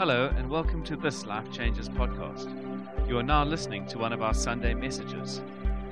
[0.00, 2.48] Hello, and welcome to this Life Changes podcast.
[3.06, 5.42] You are now listening to one of our Sunday messages.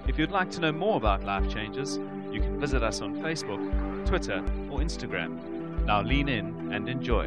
[0.07, 1.99] If you'd like to know more about Life Changes,
[2.33, 3.61] you can visit us on Facebook,
[4.07, 4.39] Twitter,
[4.71, 5.85] or Instagram.
[5.85, 7.27] Now lean in and enjoy.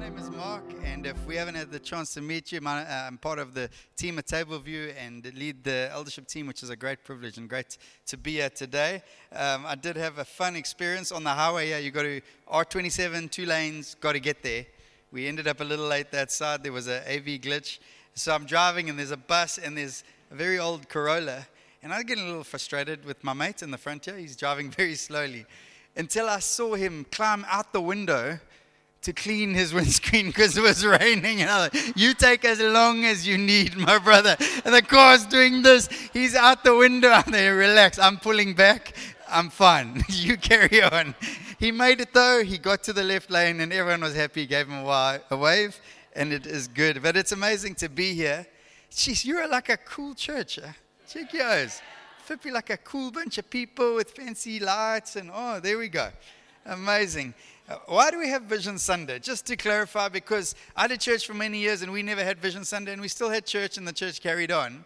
[0.00, 2.80] My name is Mark, and if we haven't had the chance to meet you, my,
[2.80, 3.68] uh, I'm part of the
[3.98, 7.76] team at Tableview and lead the eldership team, which is a great privilege and great
[8.06, 9.02] to be here today.
[9.30, 11.68] Um, I did have a fun experience on the highway.
[11.68, 14.64] Yeah, you got to R27, two lanes, got to get there.
[15.12, 16.62] We ended up a little late that side.
[16.62, 17.78] There was an AV glitch,
[18.14, 21.46] so I'm driving, and there's a bus, and there's a very old Corolla,
[21.82, 24.16] and I'm getting a little frustrated with my mate in the front here.
[24.16, 25.44] He's driving very slowly
[25.94, 28.38] until I saw him climb out the window
[29.02, 31.40] to clean his windscreen because it was raining.
[31.40, 34.36] And I like, you take as long as you need, my brother.
[34.64, 35.88] And the car's doing this.
[36.12, 37.08] He's out the window.
[37.14, 37.98] I'm there, relax.
[37.98, 38.94] I'm pulling back.
[39.28, 40.04] I'm fine.
[40.08, 41.14] you carry on.
[41.58, 42.42] He made it though.
[42.42, 44.46] He got to the left lane and everyone was happy.
[44.46, 45.78] Gave him a, a wave
[46.14, 47.02] and it is good.
[47.02, 48.46] But it's amazing to be here.
[48.90, 50.58] Jeez, you're like a cool church.
[50.62, 50.72] Huh?
[51.08, 51.80] Check yours.
[52.24, 56.10] Flippy like a cool bunch of people with fancy lights and oh, there we go.
[56.66, 57.34] Amazing.
[57.68, 59.18] Uh, why do we have Vision Sunday?
[59.18, 62.64] Just to clarify, because I did church for many years and we never had Vision
[62.64, 64.84] Sunday and we still had church and the church carried on.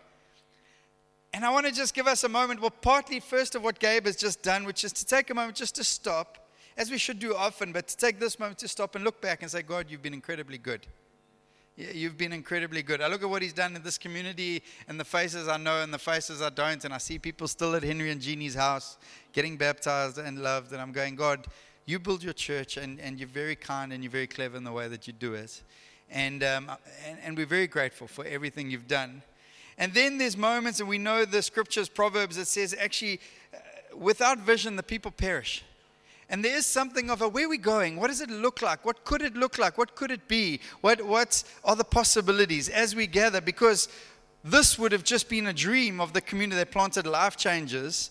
[1.32, 4.06] And I want to just give us a moment, well, partly first of what Gabe
[4.06, 7.18] has just done, which is to take a moment just to stop, as we should
[7.18, 9.86] do often, but to take this moment to stop and look back and say, God,
[9.88, 10.86] you've been incredibly good.
[11.76, 13.00] You've been incredibly good.
[13.00, 15.92] I look at what he's done in this community and the faces I know and
[15.92, 18.96] the faces I don't, and I see people still at Henry and Jeannie's house
[19.32, 21.48] getting baptized and loved, and I'm going, God,
[21.86, 24.70] you build your church and, and you're very kind and you're very clever in the
[24.70, 25.62] way that you do it.
[26.10, 26.70] And, um,
[27.04, 29.22] and, and we're very grateful for everything you've done.
[29.76, 33.20] And then there's moments, and we know the scriptures, Proverbs, that says actually,
[33.52, 35.64] uh, without vision, the people perish.
[36.30, 37.96] And there is something of a where are we going?
[37.96, 38.84] What does it look like?
[38.84, 39.76] What could it look like?
[39.76, 40.60] What could it be?
[40.80, 43.40] What, what are the possibilities as we gather?
[43.40, 43.88] Because
[44.42, 48.10] this would have just been a dream of the community that planted life changes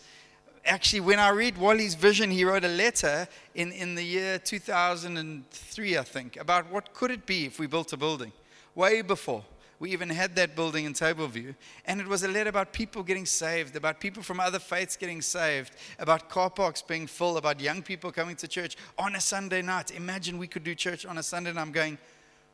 [0.66, 5.98] actually, when I read Wally's vision, he wrote a letter in, in the year 2003,
[5.98, 8.32] I think, about what could it be if we built a building,
[8.76, 9.44] way before.
[9.84, 11.56] We even had that building in Tableview.
[11.84, 15.22] And it was a letter about people getting saved, about people from other faiths getting
[15.22, 19.62] saved, about car parks being full, about young people coming to church on a Sunday
[19.62, 19.92] night.
[19.92, 21.98] Imagine we could do church on a Sunday and I'm going,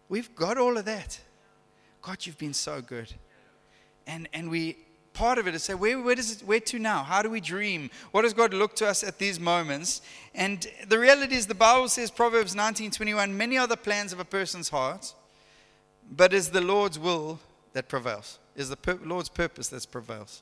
[0.10, 1.20] we've got all of that.
[2.02, 3.14] God, you've been so good.
[4.08, 4.78] And, and we
[5.14, 7.04] part of it is say, where, where, does it, where to now?
[7.04, 7.92] How do we dream?
[8.10, 10.02] What does God look to us at these moments?
[10.34, 14.20] And the reality is, the Bible says, Proverbs 19 21, many are the plans of
[14.20, 15.14] a person's heart,
[16.10, 17.40] but is the Lord's will
[17.74, 20.42] that prevails, is the pur- Lord's purpose that prevails.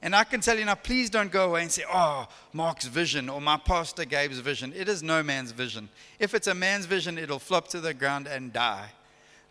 [0.00, 3.28] And I can tell you now, please don't go away and say, oh, Mark's vision
[3.28, 4.72] or my pastor Gabe's vision.
[4.76, 5.88] It is no man's vision.
[6.20, 8.90] If it's a man's vision, it'll flop to the ground and die.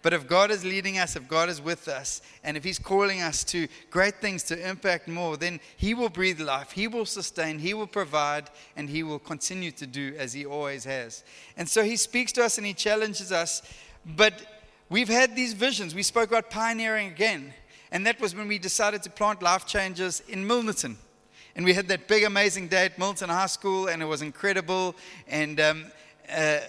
[0.03, 3.21] But if God is leading us, if God is with us, and if He's calling
[3.21, 7.59] us to great things to impact more, then He will breathe life, He will sustain,
[7.59, 11.25] He will provide, and He will continue to do as He always has.
[11.57, 13.63] And so He speaks to us and He challenges us.
[14.05, 14.56] But
[14.89, 15.95] we've had these visions.
[15.95, 17.53] We spoke about pioneering again.
[17.91, 20.95] And that was when we decided to plant life changes in Milnerton.
[21.55, 24.95] And we had that big, amazing day at Milton High School, and it was incredible.
[25.27, 25.85] And um,
[26.29, 26.59] uh,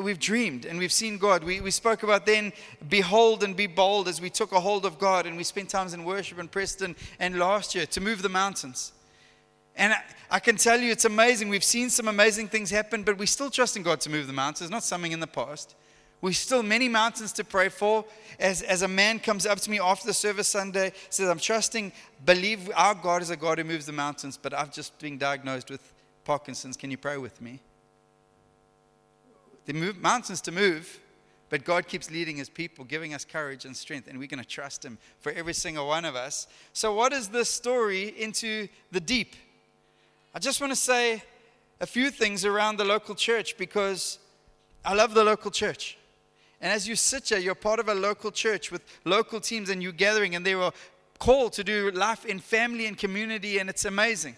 [0.00, 1.42] we've dreamed and we've seen God.
[1.42, 2.52] We, we spoke about then
[2.88, 5.94] behold and be bold as we took a hold of God and we spent times
[5.94, 8.92] in worship in Preston and last year to move the mountains.
[9.74, 11.48] And I, I can tell you it's amazing.
[11.48, 14.32] We've seen some amazing things happen, but we still trust in God to move the
[14.32, 15.74] mountains, not something in the past.
[16.20, 18.04] We still many mountains to pray for.
[18.38, 21.92] As, as a man comes up to me after the service Sunday, says, I'm trusting,
[22.24, 25.70] believe our God is a God who moves the mountains, but I've just been diagnosed
[25.70, 25.92] with
[26.24, 26.76] Parkinson's.
[26.76, 27.60] Can you pray with me?
[29.66, 31.00] the move, mountains to move,
[31.50, 34.48] but God keeps leading his people, giving us courage and strength, and we're going to
[34.48, 36.46] trust him for every single one of us.
[36.72, 39.34] So, what is this story into the deep?
[40.34, 41.22] I just want to say
[41.80, 44.18] a few things around the local church because
[44.84, 45.98] I love the local church.
[46.60, 49.82] And as you sit here, you're part of a local church with local teams and
[49.82, 50.72] you're gathering, and they were
[51.18, 54.36] called to do life in family and community, and it's amazing.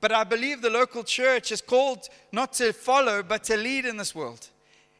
[0.00, 3.96] But I believe the local church is called not to follow, but to lead in
[3.96, 4.48] this world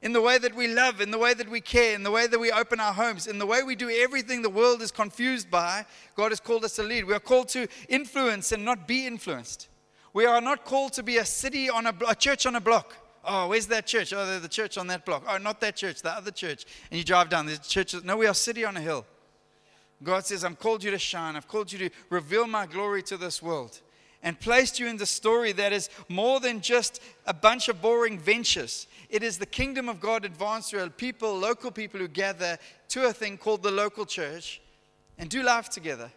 [0.03, 2.27] in the way that we love, in the way that we care, in the way
[2.27, 5.51] that we open our homes, in the way we do everything the world is confused
[5.51, 5.85] by,
[6.15, 7.05] God has called us to lead.
[7.05, 9.69] We are called to influence and not be influenced.
[10.13, 12.95] We are not called to be a city on a, a church on a block.
[13.27, 14.13] Oh, where's that church?
[14.13, 15.25] Oh, the church on that block.
[15.29, 16.65] Oh, not that church, the other church.
[16.91, 18.05] And you drive down, there's churches.
[18.05, 19.05] No, we are city on a hill.
[20.03, 21.37] God says, I'm called you to shine.
[21.37, 23.81] I've called you to reveal my glory to this world.
[24.23, 28.19] and placed you in the story that is more than just a bunch of boring
[28.19, 28.89] ventures.
[29.09, 32.59] It is the kingdom of God advanced through people, local people who gather
[32.89, 34.61] to a thing called the local church
[35.17, 36.11] and do life together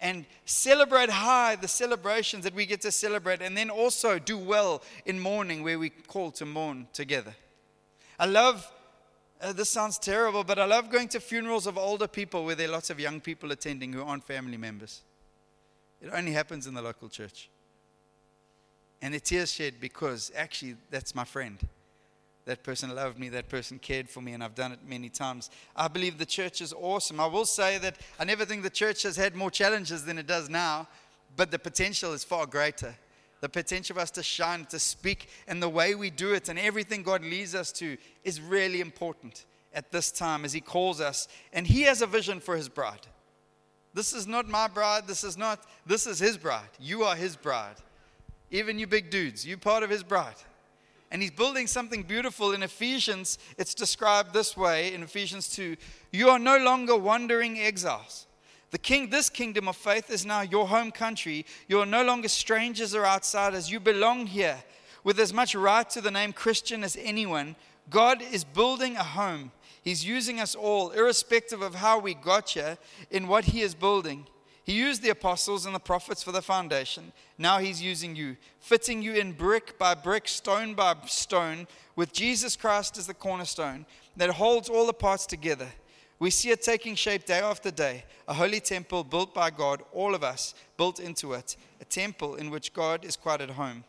[0.00, 4.82] and celebrate high the celebrations that we get to celebrate, and then also do well
[5.04, 7.34] in mourning where we call to mourn together.
[8.18, 8.70] I love,
[9.40, 12.68] uh, this sounds terrible, but I love going to funerals of older people where there
[12.68, 15.02] are lots of young people attending who aren't family members.
[16.00, 17.48] It only happens in the local church.
[19.02, 21.58] And the tears shed because actually that's my friend.
[22.46, 25.50] That person loved me, that person cared for me, and I've done it many times.
[25.74, 27.18] I believe the church is awesome.
[27.18, 30.28] I will say that I never think the church has had more challenges than it
[30.28, 30.86] does now,
[31.36, 32.94] but the potential is far greater.
[33.40, 36.56] The potential of us to shine, to speak, and the way we do it, and
[36.56, 39.44] everything God leads us to is really important
[39.74, 41.26] at this time as He calls us.
[41.52, 43.08] And He has a vision for His bride.
[43.92, 45.08] This is not my bride.
[45.08, 46.70] This is not, this is His bride.
[46.78, 47.76] You are His bride.
[48.52, 50.36] Even you big dudes, you're part of His bride
[51.16, 53.38] and he's building something beautiful in Ephesians.
[53.56, 55.74] It's described this way in Ephesians 2
[56.12, 58.26] You are no longer wandering exiles.
[58.70, 61.46] The king, this kingdom of faith is now your home country.
[61.68, 63.70] You are no longer strangers or outsiders.
[63.70, 64.58] You belong here
[65.04, 67.56] with as much right to the name Christian as anyone.
[67.88, 69.52] God is building a home.
[69.80, 72.76] He's using us all, irrespective of how we got here,
[73.10, 74.26] in what He is building.
[74.66, 77.12] He used the apostles and the prophets for the foundation.
[77.38, 82.56] Now he's using you, fitting you in brick by brick, stone by stone, with Jesus
[82.56, 83.86] Christ as the cornerstone
[84.16, 85.68] that holds all the parts together.
[86.18, 90.16] We see it taking shape day after day, a holy temple built by God, all
[90.16, 93.84] of us built into it, a temple in which God is quite at home.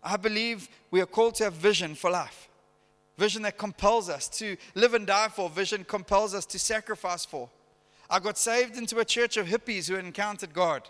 [0.00, 2.48] I believe we are called to have vision for life.
[3.18, 7.50] Vision that compels us to live and die for, vision compels us to sacrifice for.
[8.10, 10.88] I got saved into a church of hippies who encountered God.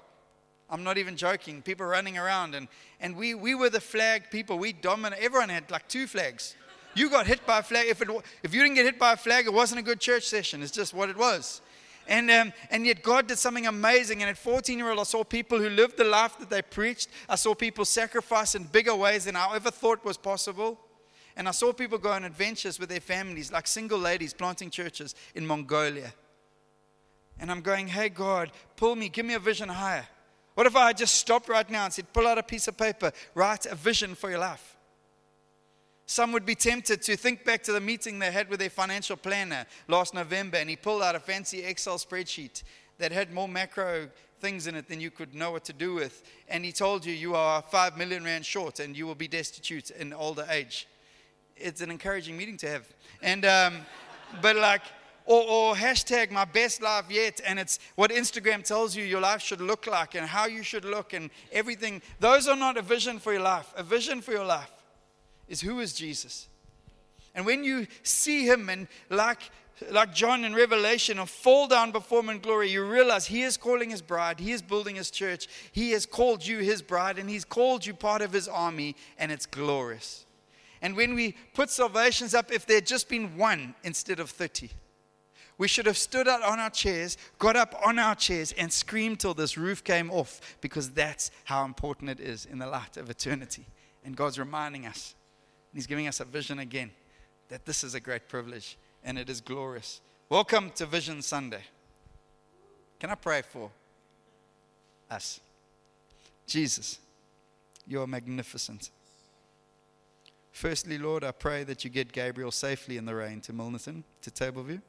[0.71, 1.61] I'm not even joking.
[1.61, 2.67] People running around, and,
[2.99, 4.59] and we, we were the flag people.
[4.59, 5.23] We dominated.
[5.23, 6.57] Everyone had like two flags.
[6.95, 7.89] You got hit by a flag.
[7.89, 8.09] If, it,
[8.43, 10.63] if you didn't get hit by a flag, it wasn't a good church session.
[10.63, 11.61] It's just what it was.
[12.09, 14.23] And, um, and yet God did something amazing.
[14.23, 17.09] And at 14 year old, I saw people who lived the life that they preached.
[17.29, 20.81] I saw people sacrifice in bigger ways than I ever thought was possible.
[21.37, 25.15] And I saw people go on adventures with their families, like single ladies planting churches
[25.35, 26.13] in Mongolia
[27.41, 30.07] and I'm going, hey, God, pull me, give me a vision higher.
[30.55, 33.13] What if I just stopped right now and said, pull out a piece of paper,
[33.35, 34.77] write a vision for your life?
[36.07, 39.17] Some would be tempted to think back to the meeting they had with their financial
[39.17, 42.63] planner last November, and he pulled out a fancy Excel spreadsheet
[42.99, 44.09] that had more macro
[44.41, 46.23] things in it than you could know what to do with.
[46.49, 49.91] And he told you you are five million rand short and you will be destitute
[49.91, 50.89] in older age.
[51.57, 52.89] It's an encouraging meeting to have.
[53.23, 53.79] And, um,
[54.43, 54.83] but like,
[55.31, 59.41] or, or hashtag my best life yet, and it's what Instagram tells you your life
[59.41, 62.03] should look like and how you should look and everything.
[62.19, 63.73] Those are not a vision for your life.
[63.77, 64.73] A vision for your life
[65.47, 66.49] is who is Jesus.
[67.33, 69.53] And when you see him and like
[69.89, 73.57] like John in Revelation, and fall down before him in glory, you realize he is
[73.57, 77.31] calling his bride, he is building his church, he has called you his bride, and
[77.31, 80.27] he's called you part of his army, and it's glorious.
[80.83, 84.69] And when we put salvations up, if there had just been one instead of 30,
[85.61, 89.21] we should have stood up on our chairs, got up on our chairs, and screamed
[89.21, 93.11] till this roof came off because that's how important it is in the light of
[93.11, 93.67] eternity.
[94.03, 95.15] And God's reminding us,
[95.71, 96.91] and He's giving us a vision again
[97.51, 100.01] that this is a great privilege and it is glorious.
[100.31, 101.65] Welcome to Vision Sunday.
[102.99, 103.71] Can I pray for
[105.11, 105.41] us?
[106.47, 107.01] Jesus,
[107.87, 108.89] you are magnificent.
[110.53, 114.31] Firstly, Lord, I pray that you get Gabriel safely in the rain to Milnerton, to
[114.31, 114.81] Tableview.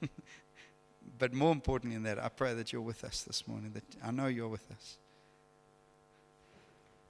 [1.18, 4.10] but more importantly than that, I pray that you're with us this morning, that I
[4.10, 4.98] know you're with us.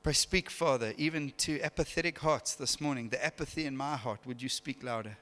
[0.02, 4.40] Pray, speak, Father, even to apathetic hearts this morning, the apathy in my heart, would
[4.40, 5.16] you speak louder?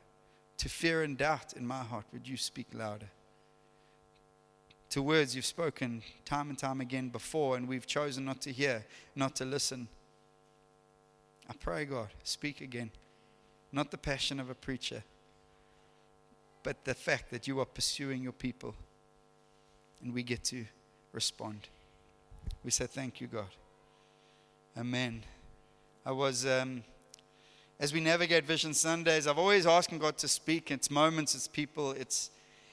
[0.59, 3.11] To fear and doubt in my heart, would you speak louder?
[4.91, 8.85] To words you've spoken time and time again before, and we've chosen not to hear,
[9.15, 9.89] not to listen.
[11.49, 12.91] I pray, God, speak again.
[13.73, 15.03] Not the passion of a preacher
[16.67, 18.75] but the fact that you are pursuing your people
[20.03, 20.65] and we get to
[21.13, 21.69] respond.
[22.65, 23.51] We say, Thank you, God.
[24.77, 25.23] Amen.
[26.05, 26.83] I was, um,
[27.79, 30.73] as we navigate Vision Sundays, I've always asking God to speak.
[30.73, 32.33] It's moments, it's people, it's.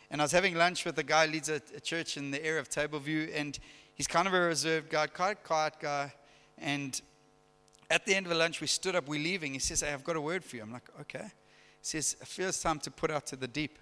[0.09, 2.61] And I was having lunch with a guy leads a, a church in the area
[2.61, 3.59] of Tableview, and
[3.93, 6.11] he's kind of a reserved guy, quite quiet guy.
[6.57, 6.99] And
[7.91, 9.53] at the end of the lunch, we stood up, we're leaving.
[9.53, 10.63] He says, Hey, I've got a word for you.
[10.63, 11.27] I'm like, Okay.
[11.83, 13.77] Says, I feel it's time to put out to the deep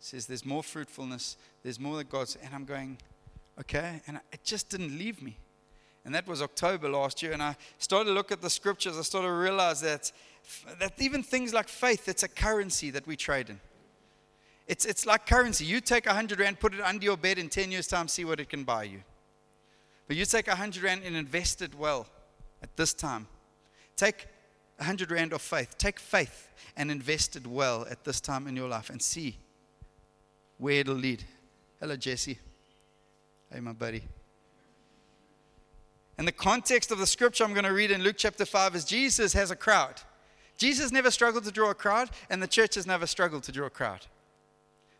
[0.00, 2.96] says there's more fruitfulness, there's more that God's, and I'm going,
[3.60, 5.36] okay, and it just didn't leave me.
[6.06, 7.32] And that was October last year.
[7.32, 8.96] And I started to look at the scriptures.
[8.96, 10.10] I started to realize that,
[10.78, 13.60] that even things like faith, it's a currency that we trade in.
[14.66, 15.66] It's, it's like currency.
[15.66, 18.40] You take 100 Rand, put it under your bed in 10 years' time, see what
[18.40, 19.02] it can buy you.
[20.08, 22.06] But you take 100 Rand and invest it well
[22.62, 23.26] at this time.
[23.94, 24.26] Take
[24.80, 25.76] 100 Rand of faith.
[25.76, 29.36] Take faith and invest it well at this time in your life and see
[30.56, 31.22] where it'll lead.
[31.78, 32.38] Hello, Jesse.
[33.52, 34.02] Hey, my buddy.
[36.16, 38.84] And the context of the scripture I'm going to read in Luke chapter 5 is
[38.86, 40.00] Jesus has a crowd.
[40.56, 43.66] Jesus never struggled to draw a crowd, and the church has never struggled to draw
[43.66, 44.06] a crowd.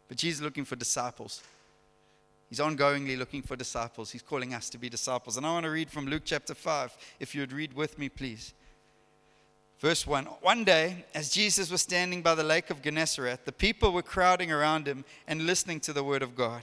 [0.09, 1.43] But Jesus is looking for disciples.
[2.51, 4.11] He's ongoingly looking for disciples.
[4.11, 5.37] He's calling us to be disciples.
[5.37, 6.97] And I want to read from Luke chapter 5.
[7.19, 8.53] If you would read with me, please.
[9.81, 13.93] Verse 1 One day, as Jesus was standing by the lake of Gennesaret, the people
[13.93, 16.63] were crowding around him and listening to the word of God.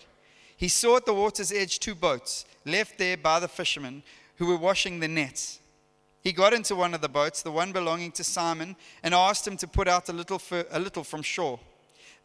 [0.56, 4.04] He saw at the water's edge two boats left there by the fishermen
[4.38, 5.60] who were washing their nets.
[6.22, 9.58] He got into one of the boats, the one belonging to Simon, and asked him
[9.58, 11.60] to put out a little, a little from shore.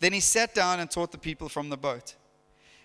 [0.00, 2.16] Then he sat down and taught the people from the boat.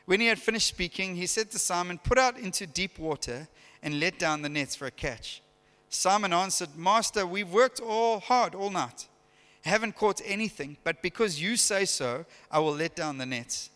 [0.06, 3.48] When he had finished speaking, he said to Simon, Put out into deep water
[3.82, 5.42] and let down the nets for a catch.
[5.90, 9.08] Simon answered, Master, we've worked all hard all night.
[9.64, 13.70] Haven't caught anything, but because you say so, I will let down the nets.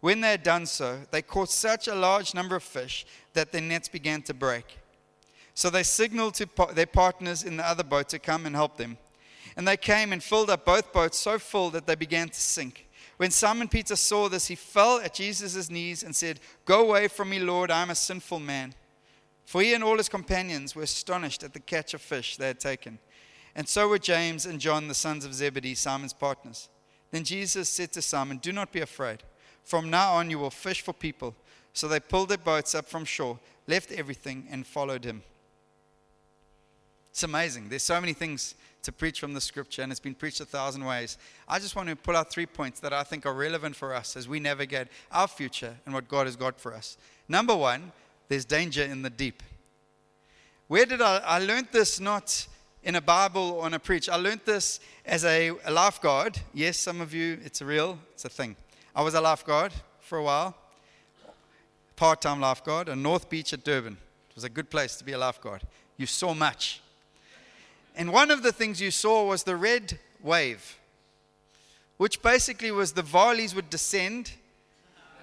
[0.00, 3.60] When they had done so, they caught such a large number of fish that their
[3.60, 4.78] nets began to break.
[5.54, 8.96] So they signaled to their partners in the other boat to come and help them.
[9.56, 12.88] And they came and filled up both boats so full that they began to sink.
[13.18, 17.28] When Simon Peter saw this, he fell at Jesus' knees and said, Go away from
[17.28, 18.74] me, Lord, I am a sinful man.
[19.50, 22.60] For he and all his companions were astonished at the catch of fish they had
[22.60, 23.00] taken.
[23.56, 26.68] And so were James and John, the sons of Zebedee, Simon's partners.
[27.10, 29.24] Then Jesus said to Simon, Do not be afraid.
[29.64, 31.34] From now on you will fish for people.
[31.72, 35.24] So they pulled their boats up from shore, left everything, and followed him.
[37.10, 37.70] It's amazing.
[37.70, 38.54] There's so many things
[38.84, 41.18] to preach from the scripture, and it's been preached a thousand ways.
[41.48, 44.16] I just want to pull out three points that I think are relevant for us
[44.16, 46.96] as we navigate our future and what God has got for us.
[47.28, 47.90] Number one,
[48.30, 49.42] there's danger in the deep.
[50.68, 52.46] Where did I, I learned this not
[52.84, 54.08] in a Bible or in a preach.
[54.08, 56.38] I learned this as a, a lifeguard.
[56.54, 58.54] Yes, some of you, it's real, it's a thing.
[58.94, 60.56] I was a lifeguard for a while,
[61.96, 63.94] part time lifeguard, at North Beach at Durban.
[64.30, 65.62] It was a good place to be a lifeguard.
[65.96, 66.80] You saw much.
[67.96, 70.78] And one of the things you saw was the red wave,
[71.96, 74.34] which basically was the Vaalies would descend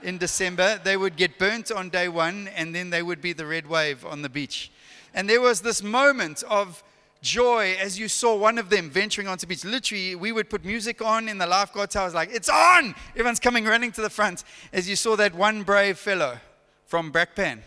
[0.03, 0.79] in December.
[0.83, 4.05] They would get burnt on day one, and then they would be the red wave
[4.05, 4.71] on the beach.
[5.13, 6.83] And there was this moment of
[7.21, 9.65] joy as you saw one of them venturing onto the beach.
[9.65, 12.95] Literally, we would put music on in the lifeguard towers, like, it's on!
[13.11, 16.37] Everyone's coming running to the front as you saw that one brave fellow
[16.85, 17.59] from Brakpan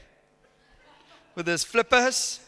[1.35, 2.41] with his flippers.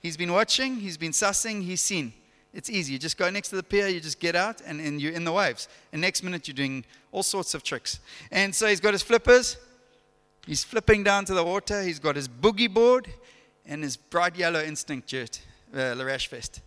[0.00, 2.12] He's been watching, he's been sussing, he's seen.
[2.52, 2.92] It's easy.
[2.92, 5.24] You just go next to the pier, you just get out, and, and you're in
[5.24, 5.68] the waves.
[5.92, 8.00] And next minute, you're doing all sorts of tricks.
[8.32, 9.56] And so he's got his flippers,
[10.46, 13.08] he's flipping down to the water, he's got his boogie board,
[13.66, 15.40] and his bright yellow instinct shirt
[15.72, 16.60] uh, Larash Fest.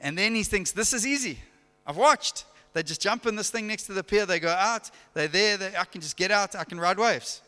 [0.00, 1.38] And then he thinks, this is easy.
[1.86, 2.44] I've watched.
[2.72, 5.56] They just jump in this thing next to the pier, they go out, they're there,
[5.56, 7.42] they, I can just get out, I can ride waves.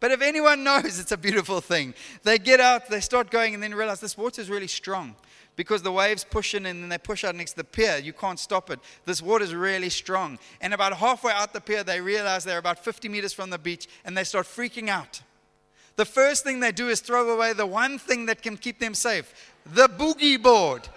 [0.00, 3.62] But if anyone knows it's a beautiful thing, they get out, they start going, and
[3.62, 5.14] then realize this water is really strong
[5.58, 7.98] because the waves push in and then they push out next to the pier.
[7.98, 8.78] You can't stop it.
[9.06, 10.38] This water is really strong.
[10.60, 13.88] And about halfway out the pier, they realize they're about 50 meters from the beach
[14.04, 15.20] and they start freaking out.
[15.96, 18.94] The first thing they do is throw away the one thing that can keep them
[18.94, 19.34] safe
[19.66, 20.88] the boogie board.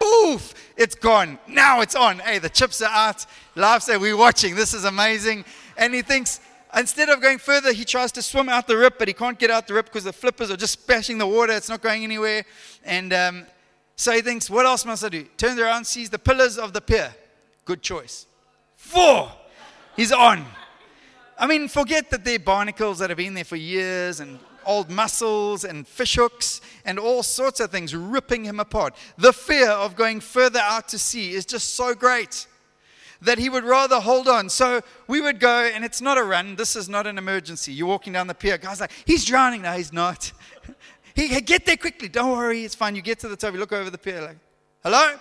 [0.00, 1.38] Poof, it's gone.
[1.46, 2.18] Now it's on.
[2.18, 3.24] Hey, the chips are out.
[3.54, 4.56] Laughs at we're watching.
[4.56, 5.44] This is amazing.
[5.76, 6.40] And he thinks,
[6.76, 9.50] instead of going further, he tries to swim out the rip, but he can't get
[9.50, 11.52] out the rip because the flippers are just splashing the water.
[11.52, 12.44] It's not going anywhere.
[12.84, 13.46] And um,
[14.00, 15.24] so he thinks, what else must I do?
[15.36, 17.14] Turns around, sees the pillars of the pier.
[17.66, 18.24] Good choice.
[18.74, 19.30] Four.
[19.94, 20.46] He's on.
[21.38, 25.64] I mean, forget that they're barnacles that have been there for years and old mussels
[25.64, 28.96] and fish hooks and all sorts of things ripping him apart.
[29.18, 32.46] The fear of going further out to sea is just so great
[33.20, 34.48] that he would rather hold on.
[34.48, 36.56] So we would go, and it's not a run.
[36.56, 37.70] This is not an emergency.
[37.74, 38.56] You're walking down the pier.
[38.56, 39.60] Guy's like, he's drowning.
[39.60, 40.32] No, he's not.
[41.14, 42.08] He, hey, get there quickly.
[42.08, 42.64] Don't worry.
[42.64, 42.94] It's fine.
[42.94, 43.52] You get to the top.
[43.52, 44.38] You look over the pier like,
[44.82, 45.16] hello?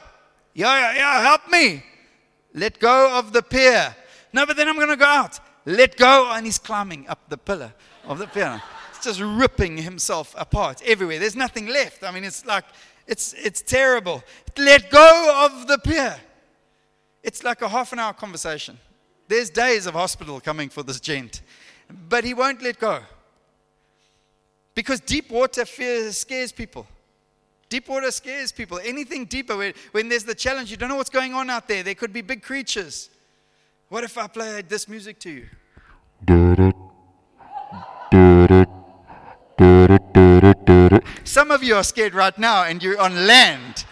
[0.53, 1.21] Yeah, yeah, yeah.
[1.21, 1.83] Help me.
[2.53, 3.95] Let go of the pier.
[4.33, 5.39] No, but then I'm to go out.
[5.65, 6.31] Let go.
[6.33, 7.73] And he's climbing up the pillar
[8.05, 11.19] of the pier It's just ripping himself apart everywhere.
[11.19, 12.03] There's nothing left.
[12.03, 12.65] I mean, it's like,
[13.07, 14.23] it's, it's terrible.
[14.57, 16.15] Let go of the pier.
[17.23, 18.77] It's like a half an hour conversation.
[19.27, 21.41] There's days of hospital coming for this gent,
[22.07, 23.03] but he won't let go
[24.79, 26.87] Because deep water fear scares people.
[27.67, 28.79] Deep water scares people.
[28.81, 31.83] Anything deeper, when, when there's the challenge, you don't know what's going on out there.
[31.83, 33.09] There could be big creatures.
[33.89, 35.47] What if I played this music to you?
[41.25, 43.83] Some of you are scared right now and you're on land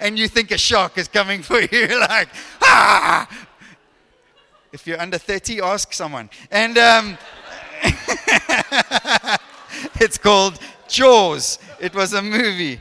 [0.00, 2.00] and you think a shark is coming for you.
[2.00, 2.28] like,
[2.62, 3.28] ah!
[4.72, 6.28] If you're under 30, ask someone.
[6.50, 7.18] And um,
[10.00, 11.58] it's called Jaws.
[11.80, 12.80] It was a movie.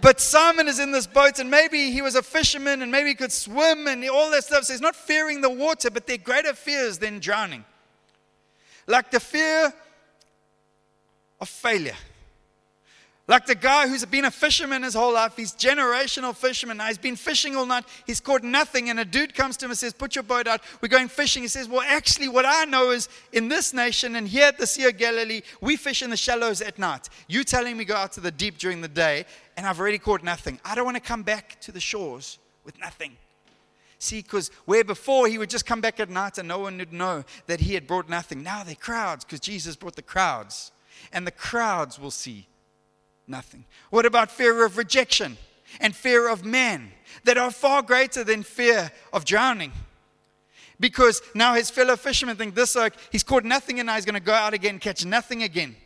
[0.00, 3.14] But Simon is in this boat, and maybe he was a fisherman, and maybe he
[3.14, 4.64] could swim, and all that stuff.
[4.64, 7.64] So he's not fearing the water, but there are greater fears than drowning.
[8.86, 9.72] Like the fear
[11.40, 11.96] of failure.
[13.32, 16.76] Like the guy who's been a fisherman his whole life, he's generational fisherman.
[16.76, 19.70] Now he's been fishing all night, he's caught nothing, and a dude comes to him
[19.70, 21.42] and says, Put your boat out, we're going fishing.
[21.42, 24.66] He says, Well, actually, what I know is in this nation and here at the
[24.66, 27.08] Sea of Galilee, we fish in the shallows at night.
[27.26, 29.24] You telling me go out to the deep during the day,
[29.56, 30.60] and I've already caught nothing.
[30.62, 33.16] I don't want to come back to the shores with nothing.
[33.98, 36.92] See, because where before he would just come back at night and no one would
[36.92, 38.42] know that he had brought nothing.
[38.42, 40.70] Now they're crowds because Jesus brought the crowds.
[41.14, 42.46] And the crowds will see
[43.26, 43.64] nothing.
[43.90, 45.36] What about fear of rejection
[45.80, 46.92] and fear of man
[47.24, 49.72] that are far greater than fear of drowning?
[50.80, 54.14] Because now his fellow fishermen think this like he's caught nothing and now he's going
[54.14, 55.76] to go out again, catch nothing again.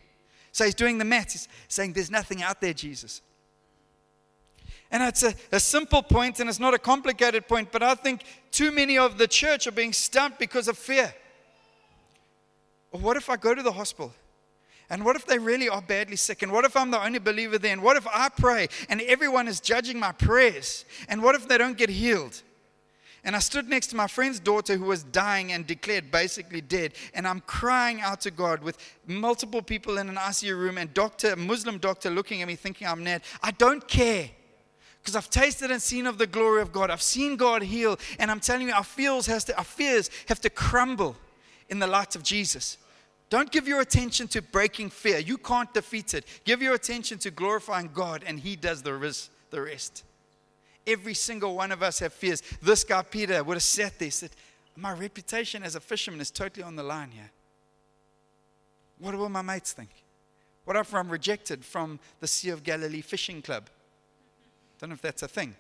[0.53, 1.33] So he's doing the math.
[1.33, 3.21] He's saying, There's nothing out there, Jesus.
[4.91, 8.23] And it's a, a simple point and it's not a complicated point, but I think
[8.51, 11.13] too many of the church are being stumped because of fear.
[12.93, 14.13] what if I go to the hospital?
[14.89, 16.43] And what if they really are badly sick?
[16.43, 17.73] And what if I'm the only believer there?
[17.73, 20.85] And what if I pray and everyone is judging my prayers?
[21.09, 22.43] And what if they don't get healed?
[23.25, 26.95] And I stood next to my friend's daughter who was dying and declared basically dead.
[27.13, 31.33] And I'm crying out to God with multiple people in an ICU room and doctor,
[31.33, 33.23] a Muslim doctor looking at me thinking I'm mad.
[33.43, 34.31] I don't care.
[35.03, 36.89] Because I've tasted and seen of the glory of God.
[36.89, 37.99] I've seen God heal.
[38.21, 41.17] And I'm telling you, our fears, has to, our fears have to crumble
[41.69, 42.79] in the light of Jesus.
[43.29, 45.19] Don't give your attention to breaking fear.
[45.19, 46.25] You can't defeat it.
[46.45, 50.05] Give your attention to glorifying God, and He does the rest.
[50.87, 52.43] Every single one of us have fears.
[52.63, 54.31] This guy, Peter, would have sat there said,
[54.77, 57.31] My reputation as a fisherman is totally on the line here.
[59.01, 59.91] What will my mates think?
[60.65, 63.69] What if I'm rejected from the Sea of Galilee Fishing Club?
[64.79, 65.55] Don't know if that's a thing.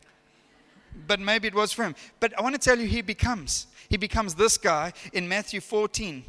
[1.06, 1.94] But maybe it was for him.
[2.20, 3.66] But I want to tell you, he becomes.
[3.88, 6.24] He becomes this guy in Matthew 14.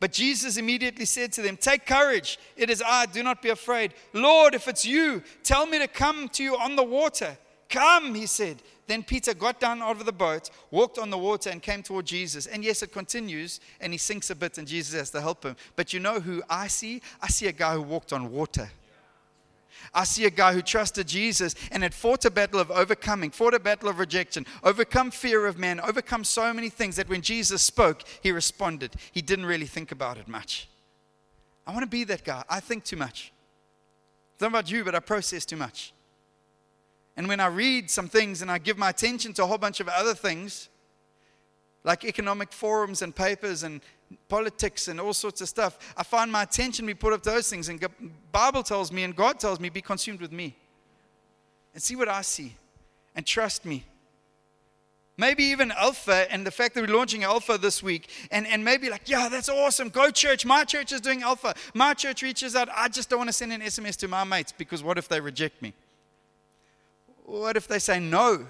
[0.00, 3.94] But Jesus immediately said to them, Take courage, it is I, do not be afraid.
[4.12, 7.36] Lord, if it's you, tell me to come to you on the water.
[7.68, 8.62] Come, he said.
[8.86, 12.06] Then Peter got down out of the boat, walked on the water, and came toward
[12.06, 12.46] Jesus.
[12.46, 15.56] And yes, it continues, and he sinks a bit, and Jesus has to help him.
[15.76, 17.02] But you know who I see?
[17.20, 18.70] I see a guy who walked on water.
[19.94, 23.54] I see a guy who trusted Jesus and had fought a battle of overcoming, fought
[23.54, 27.62] a battle of rejection, overcome fear of man, overcome so many things that when Jesus
[27.62, 28.94] spoke, he responded.
[29.12, 30.68] He didn't really think about it much.
[31.66, 32.44] I want to be that guy.
[32.48, 33.32] I think too much.
[34.38, 35.92] I don't about you, but I process too much.
[37.16, 39.80] And when I read some things and I give my attention to a whole bunch
[39.80, 40.68] of other things,
[41.88, 43.80] like economic forums and papers and
[44.28, 45.78] politics and all sorts of stuff.
[45.96, 47.70] I find my attention be put up to those things.
[47.70, 47.82] And
[48.30, 50.54] Bible tells me and God tells me, be consumed with me.
[51.72, 52.54] And see what I see.
[53.14, 53.86] And trust me.
[55.16, 58.90] Maybe even Alpha and the fact that we're launching Alpha this week, and, and maybe
[58.90, 59.88] like, yeah, that's awesome.
[59.88, 60.44] Go church.
[60.44, 61.54] My church is doing Alpha.
[61.72, 62.68] My church reaches out.
[62.76, 65.20] I just don't want to send an SMS to my mates because what if they
[65.20, 65.72] reject me?
[67.24, 68.46] What if they say no?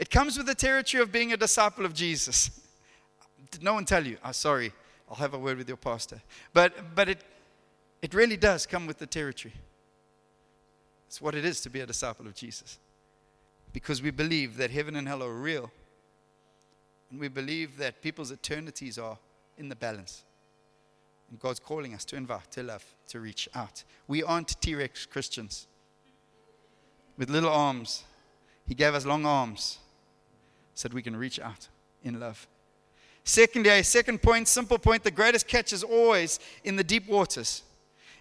[0.00, 2.50] It comes with the territory of being a disciple of Jesus.
[3.50, 4.16] Did no one tell you?
[4.24, 4.72] I'm oh, sorry,
[5.08, 6.22] I'll have a word with your pastor.
[6.54, 7.18] But, but it,
[8.00, 9.52] it really does come with the territory.
[11.06, 12.78] It's what it is to be a disciple of Jesus.
[13.74, 15.70] Because we believe that heaven and hell are real.
[17.10, 19.18] And we believe that people's eternities are
[19.58, 20.24] in the balance.
[21.28, 23.84] And God's calling us to invite, to love, to reach out.
[24.08, 25.66] We aren't T Rex Christians
[27.18, 28.04] with little arms.
[28.66, 29.78] He gave us long arms
[30.80, 31.68] so that we can reach out
[32.02, 32.48] in love.
[33.22, 37.64] Secondly, second point, simple point, the greatest catch is always in the deep waters.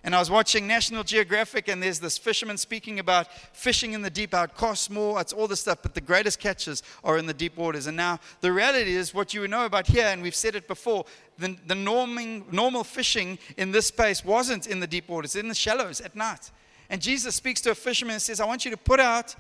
[0.04, 4.10] And I was watching National Geographic, and there's this fisherman speaking about fishing in the
[4.10, 7.28] deep, how it costs more, it's all this stuff, but the greatest catches are in
[7.28, 7.88] the deep waters.
[7.88, 11.06] And now, the reality is what you know about here, and we've said it before
[11.38, 15.56] the, the norming, normal fishing in this space wasn't in the deep waters, in the
[15.56, 16.52] shallows at night.
[16.90, 19.34] And Jesus speaks to a fisherman and says, I want you to put out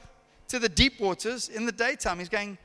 [0.47, 2.19] to the deep waters in the daytime.
[2.19, 2.57] He's going,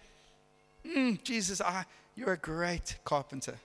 [0.87, 1.85] mm, Jesus, I,
[2.17, 3.57] you're a great carpenter.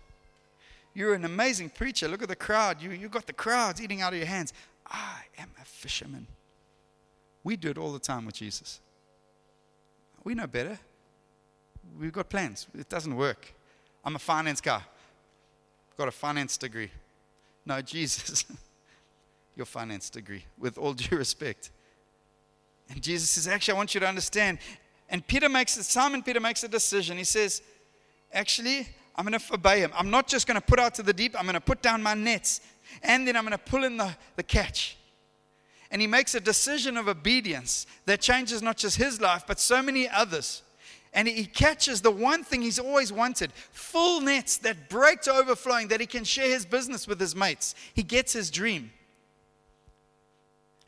[0.94, 2.08] You're an amazing preacher.
[2.08, 2.82] Look at the crowd.
[2.82, 4.54] You, you got the crowds eating out of your hands.
[4.88, 6.28] I am a fisherman.
[7.44, 8.80] We do it all the time with Jesus.
[10.24, 10.78] We know better.
[12.00, 12.68] We've got plans.
[12.78, 13.54] It doesn't work.
[14.04, 14.82] I'm a finance guy.
[15.98, 16.92] Got a finance degree.
[17.66, 18.46] No, Jesus,
[19.56, 21.72] your finance degree, with all due respect.
[22.90, 24.60] And Jesus says, Actually, I want you to understand.
[25.10, 27.18] And Peter makes Simon Peter makes a decision.
[27.18, 27.62] He says,
[28.32, 29.92] Actually, I'm going to obey him.
[29.98, 32.02] I'm not just going to put out to the deep, I'm going to put down
[32.02, 32.62] my nets.
[33.04, 34.98] And then I'm going to pull in the, the catch.
[35.92, 39.82] And he makes a decision of obedience that changes not just his life, but so
[39.82, 40.62] many others.
[41.14, 45.88] And he catches the one thing he's always wanted full nets that break to overflowing,
[45.88, 47.74] that he can share his business with his mates.
[47.94, 48.92] He gets his dream.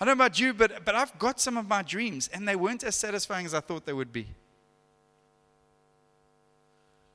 [0.02, 2.56] I don't know about you, but, but I've got some of my dreams, and they
[2.56, 4.26] weren't as satisfying as I thought they would be.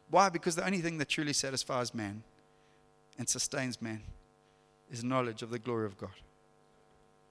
[0.09, 0.29] Why?
[0.29, 2.22] Because the only thing that truly satisfies man
[3.18, 4.03] and sustains man
[4.88, 6.14] is knowledge of the glory of God.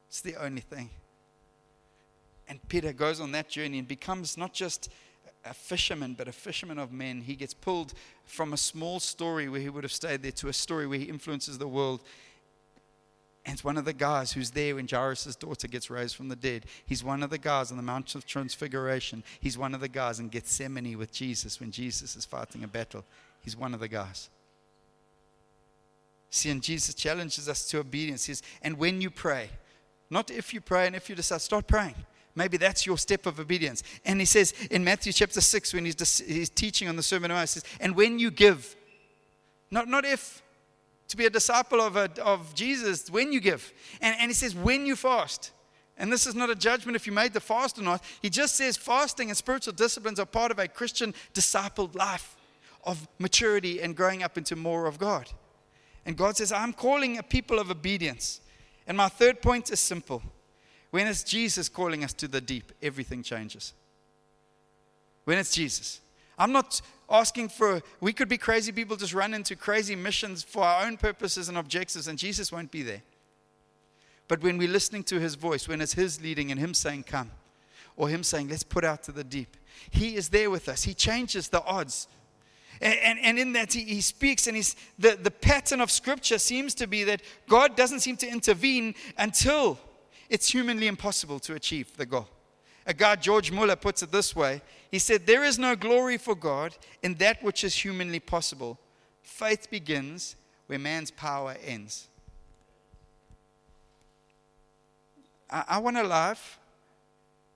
[0.10, 0.90] It's the only thing.
[2.50, 4.90] And Peter goes on that journey and becomes not just
[5.46, 7.22] a fisherman, but a fisherman of men.
[7.22, 7.94] He gets pulled
[8.26, 11.06] from a small story where he would have stayed there to a story where he
[11.06, 12.02] influences the world.
[13.46, 16.36] And it's one of the guys who's there when Jairus' daughter gets raised from the
[16.36, 16.66] dead.
[16.86, 19.24] He's one of the guys on the Mount of Transfiguration.
[19.40, 23.06] He's one of the guys in Gethsemane with Jesus when Jesus is fighting a battle.
[23.42, 24.30] He's one of the guys.
[26.32, 28.26] See, and Jesus challenges us to obedience.
[28.26, 29.50] He says, and when you pray,
[30.10, 31.96] not if you pray and if you decide, start praying.
[32.34, 33.84] Maybe that's your step of obedience.
[34.04, 37.36] And he says in Matthew chapter 6, when he's, he's teaching on the Sermon on
[37.36, 38.76] the Mount, he says, and when you give,
[39.72, 40.42] not, not if,
[41.08, 43.72] to be a disciple of, a, of Jesus, when you give.
[44.02, 45.52] And, and he says, when you fast.
[45.98, 48.04] And this is not a judgment if you made the fast or not.
[48.22, 52.36] He just says fasting and spiritual disciplines are part of a Christian discipled life
[52.84, 55.30] of maturity and growing up into more of God.
[56.06, 58.42] And God says, I'm calling a people of obedience.
[58.86, 60.22] And my third point is simple.
[60.92, 63.74] When it's Jesus calling us to the deep, everything changes.
[65.24, 66.02] When it's Jesus.
[66.38, 70.64] I'm not asking for, we could be crazy people just run into crazy missions for
[70.64, 73.02] our own purposes and objectives, and Jesus won't be there.
[74.28, 77.32] But when we're listening to his voice, when it's his leading and him saying, Come,
[77.96, 79.56] or him saying, Let's put out to the deep,
[79.92, 80.84] he is there with us.
[80.84, 82.08] He changes the odds.
[82.82, 86.38] And, and, and in that, he, he speaks, and he's, the, the pattern of Scripture
[86.38, 89.80] seems to be that God doesn't seem to intervene until
[90.30, 92.28] it's humanly impossible to achieve the goal.
[92.86, 96.36] A guy, George Muller, puts it this way He said, There is no glory for
[96.36, 98.78] God in that which is humanly possible.
[99.22, 100.36] Faith begins
[100.68, 102.08] where man's power ends.
[105.50, 106.60] I, I want a life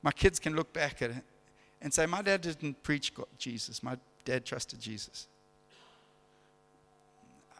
[0.01, 1.23] my kids can look back at it
[1.81, 3.83] and say, My dad didn't preach God, Jesus.
[3.83, 5.27] My dad trusted Jesus.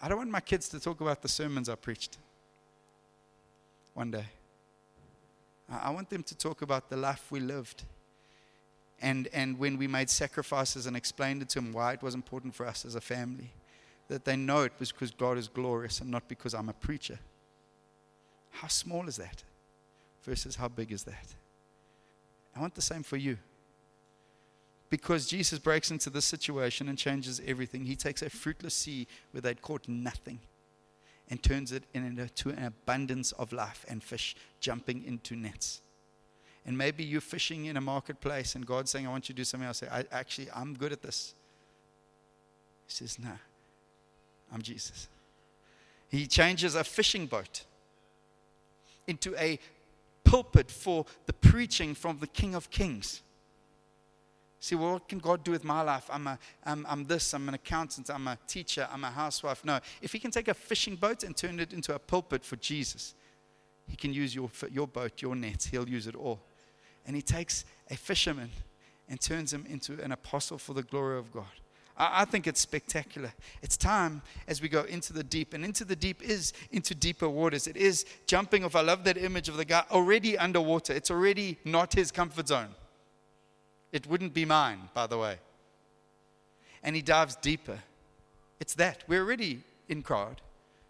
[0.02, 2.18] I don't want my kids to talk about the sermons I preached
[3.94, 4.26] one day.
[5.72, 7.84] I want them to talk about the life we lived.
[9.02, 12.56] And, and when we made sacrifices and explained it to them why it was important
[12.56, 13.52] for us as a family,
[14.08, 17.20] that they know it was because God is glorious and not because I'm a preacher.
[18.52, 19.44] How small is that
[20.24, 21.36] versus how big is that?
[22.56, 23.38] I want the same for you.
[24.90, 27.86] Because Jesus breaks into this situation and changes everything.
[27.86, 30.40] He takes a fruitless sea where they'd caught nothing
[31.30, 35.82] and turns it into an abundance of life and fish jumping into nets.
[36.66, 39.44] And maybe you're fishing in a marketplace and God's saying, I want you to do
[39.44, 39.84] something else.
[39.84, 41.34] I, actually, I'm good at this.
[42.88, 43.32] He says, No,
[44.54, 45.08] I'm Jesus.
[46.10, 47.64] He changes a fishing boat
[49.08, 49.60] into a
[50.24, 53.22] pulpit for the preaching from the King of Kings.
[54.62, 56.10] See, well, what can God do with my life?
[56.12, 59.64] I'm, a, I'm, I'm this, I'm an accountant, I'm a teacher, I'm a housewife.
[59.64, 62.58] No, if He can take a fishing boat and turn it into a pulpit for
[62.58, 63.16] Jesus,
[63.88, 66.42] He can use your, your boat, your nets, He'll use it all.
[67.06, 68.50] And He takes a fisherman
[69.10, 71.46] and turns him into an apostle for the glory of God.
[71.98, 73.34] I, I think it's spectacular.
[73.62, 77.28] It's time as we go into the deep, and into the deep is into deeper
[77.28, 77.68] waters.
[77.68, 78.76] It is jumping off.
[78.76, 82.76] I love that image of the guy already underwater, it's already not his comfort zone.
[83.92, 85.38] It wouldn't be mine, by the way.
[86.84, 87.80] And he dives deeper.
[88.60, 89.04] It's that.
[89.08, 90.42] We're already in God,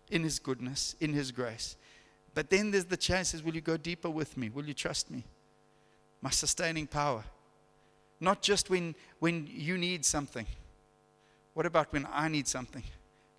[0.10, 1.78] in his goodness, in his grace.
[2.34, 4.50] But then there's the chances will you go deeper with me?
[4.50, 5.24] Will you trust me?
[6.22, 7.24] My sustaining power.
[8.20, 10.46] Not just when, when you need something.
[11.54, 12.84] What about when I need something?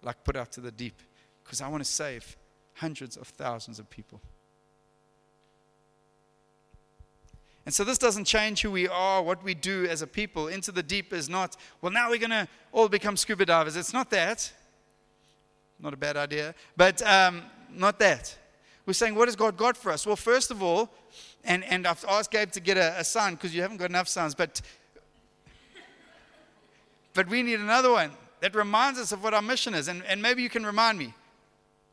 [0.02, 1.00] Like put out to the deep.
[1.44, 2.36] Because I want to save
[2.74, 4.20] hundreds of thousands of people.
[7.66, 10.48] And so this doesn't change who we are, what we do as a people.
[10.48, 13.76] Into the deep is not, well, now we're going to all become scuba divers.
[13.76, 14.50] It's not that.
[15.78, 16.54] Not a bad idea.
[16.76, 18.36] But um, not that.
[18.86, 20.06] We're saying, what has God got for us?
[20.06, 20.90] Well, first of all,
[21.44, 24.08] and, and I've asked Gabe to get a, a sign because you haven't got enough
[24.08, 24.60] signs, but,
[27.14, 29.88] but we need another one that reminds us of what our mission is.
[29.88, 31.14] And, and maybe you can remind me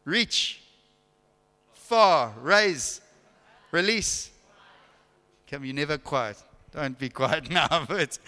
[0.05, 0.61] reach,
[1.73, 3.01] far, raise,
[3.71, 4.31] release.
[5.49, 6.41] Come, you never quiet.
[6.71, 7.85] Don't be quiet now.
[7.87, 8.19] But,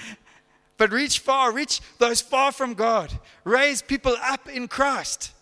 [0.77, 3.11] but reach far, reach those far from God.
[3.43, 5.33] Raise people up in Christ.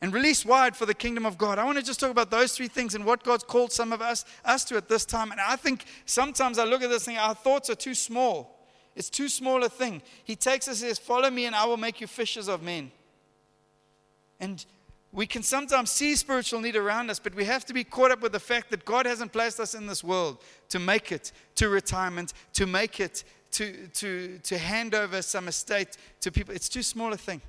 [0.00, 1.58] And release wide for the kingdom of God.
[1.58, 4.02] I want to just talk about those three things and what God's called some of
[4.02, 5.32] us, us to at this time.
[5.32, 8.68] And I think sometimes I look at this thing, our thoughts are too small.
[8.96, 10.02] It's too small a thing.
[10.22, 12.92] He takes us and says, Follow me, and I will make you fishers of men.
[14.40, 14.64] And
[15.14, 18.20] we can sometimes see spiritual need around us, but we have to be caught up
[18.20, 20.38] with the fact that God hasn't placed us in this world
[20.70, 23.22] to make it to retirement, to make it
[23.52, 26.52] to, to, to hand over some estate to people.
[26.52, 27.40] It's too small a thing.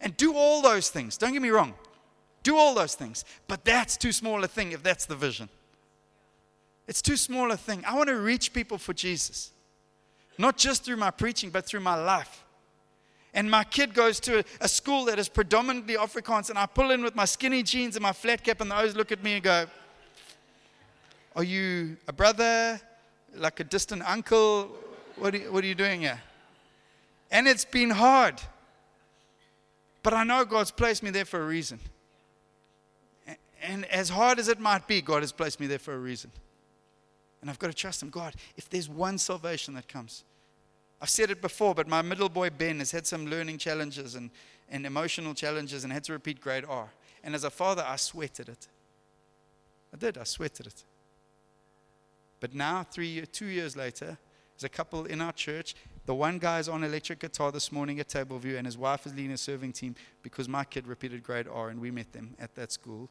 [0.00, 1.16] And do all those things.
[1.16, 1.74] Don't get me wrong.
[2.42, 3.24] Do all those things.
[3.46, 5.48] But that's too small a thing if that's the vision.
[6.88, 7.84] It's too small a thing.
[7.86, 9.52] I want to reach people for Jesus,
[10.36, 12.43] not just through my preaching, but through my life
[13.34, 17.02] and my kid goes to a, school that is predominantly Afrikaans, and I pull in
[17.02, 19.42] with my skinny jeans and my flat cap, and they always look at me and
[19.42, 19.66] go,
[21.34, 22.80] Are you a brother?
[23.36, 24.70] Like a distant uncle?
[25.16, 26.20] What are, what are you doing here?
[27.32, 28.40] And it's been hard.
[30.04, 31.80] But I know God's placed me there for a reason.
[33.60, 36.30] And as hard as it might be, God has placed me there for a reason.
[37.40, 38.10] And I've got to trust Him.
[38.10, 40.22] God, if there's one salvation that comes,
[41.00, 44.30] I've said it before, but my middle boy Ben has had some learning challenges and,
[44.70, 46.88] and emotional challenges and had to repeat grade R.
[47.22, 48.68] And as a father, I sweated it.
[49.92, 50.84] I did, I sweated it.
[52.40, 54.18] But now, three, two years later,
[54.54, 55.74] there's a couple in our church.
[56.06, 59.06] The one guy is on electric guitar this morning at Table View, and his wife
[59.06, 62.34] is leading a serving team because my kid repeated grade R, and we met them
[62.38, 63.08] at that school.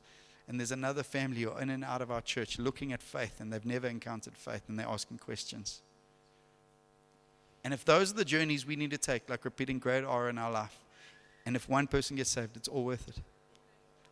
[0.48, 3.40] And there's another family who are in and out of our church looking at faith,
[3.40, 5.82] and they've never encountered faith, and they're asking questions.
[7.64, 10.38] And if those are the journeys we need to take, like repeating grade R in
[10.38, 10.78] our life,
[11.46, 13.18] and if one person gets saved, it's all worth it.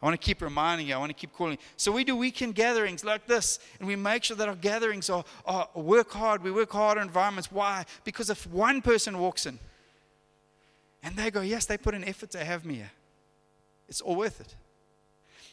[0.02, 0.96] I want to keep reminding you.
[0.96, 1.60] I want to keep calling.
[1.78, 5.24] So we do weekend gatherings like this, and we make sure that our gatherings are,
[5.46, 6.44] are work hard.
[6.44, 7.52] We work hard environments.
[7.52, 7.86] Why?
[8.04, 9.60] Because if one person walks in,
[11.04, 12.92] and they go, yes, they put an effort to have me here,
[13.88, 14.56] it's all worth it.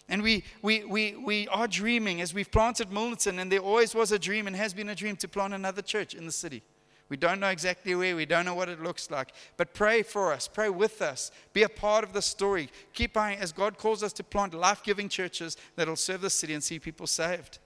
[0.09, 4.13] And we, we, we, we are dreaming as we've planted Milnerton, and there always was
[4.13, 6.63] a dream and has been a dream to plant another church in the city.
[7.09, 9.33] We don't know exactly where, we don't know what it looks like.
[9.57, 12.68] But pray for us, pray with us, be a part of the story.
[12.92, 16.53] Keep praying as God calls us to plant life giving churches that'll serve the city
[16.53, 17.59] and see people saved.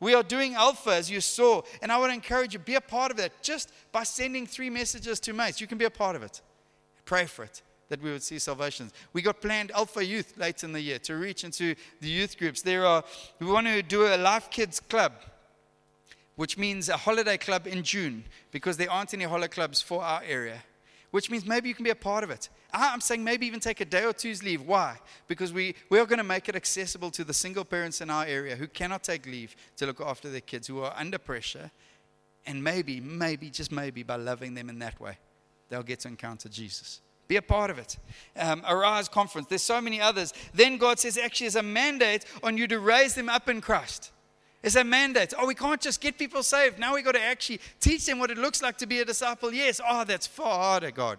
[0.00, 3.10] We are doing Alpha, as you saw, and I would encourage you, be a part
[3.10, 5.60] of that just by sending three messages to mates.
[5.60, 6.40] You can be a part of it.
[7.04, 8.92] Pray for it that we would see salvations.
[9.12, 12.62] We got planned Alpha Youth late in the year to reach into the youth groups.
[12.62, 13.02] There are,
[13.40, 15.12] we want to do a Life Kids Club
[16.38, 18.22] which means a holiday club in June
[18.52, 20.62] because there aren't any holiday clubs for our area,
[21.10, 22.48] which means maybe you can be a part of it.
[22.72, 24.62] I'm saying maybe even take a day or two's leave.
[24.62, 25.00] Why?
[25.26, 28.24] Because we, we are going to make it accessible to the single parents in our
[28.24, 31.72] area who cannot take leave to look after their kids, who are under pressure.
[32.46, 35.18] And maybe, maybe, just maybe, by loving them in that way,
[35.68, 37.00] they'll get to encounter Jesus.
[37.26, 37.98] Be a part of it.
[38.36, 39.48] Um, Arise Conference.
[39.48, 40.32] There's so many others.
[40.54, 44.12] Then God says, actually, there's a mandate on you to raise them up in Christ.
[44.62, 45.34] It's a mandate.
[45.38, 46.78] Oh, we can't just get people saved.
[46.78, 49.52] Now we've got to actually teach them what it looks like to be a disciple.
[49.52, 49.80] Yes.
[49.86, 51.18] Oh, that's far harder, God.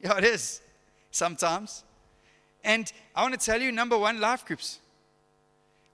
[0.00, 0.60] Yeah, it is
[1.12, 1.84] sometimes.
[2.64, 4.80] And I want to tell you number one, life groups.